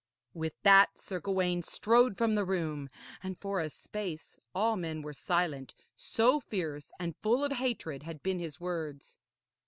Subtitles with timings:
[0.33, 2.89] With that Sir Gawaine strode from the room,
[3.21, 8.23] and for a space all men were silent, so fierce and full of hatred had
[8.23, 9.19] been his words.